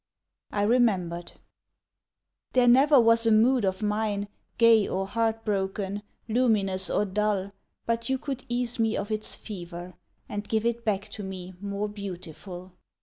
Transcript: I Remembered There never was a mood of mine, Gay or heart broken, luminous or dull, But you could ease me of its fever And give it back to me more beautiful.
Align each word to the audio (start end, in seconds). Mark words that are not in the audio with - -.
I 0.51 0.63
Remembered 0.63 1.33
There 2.53 2.67
never 2.67 2.99
was 2.99 3.27
a 3.27 3.31
mood 3.31 3.63
of 3.65 3.83
mine, 3.83 4.29
Gay 4.57 4.87
or 4.87 5.05
heart 5.05 5.45
broken, 5.45 6.01
luminous 6.27 6.89
or 6.89 7.05
dull, 7.05 7.51
But 7.85 8.09
you 8.09 8.17
could 8.17 8.43
ease 8.49 8.79
me 8.79 8.97
of 8.97 9.11
its 9.11 9.35
fever 9.35 9.93
And 10.27 10.49
give 10.49 10.65
it 10.65 10.83
back 10.83 11.07
to 11.09 11.21
me 11.23 11.53
more 11.61 11.87
beautiful. 11.87 12.71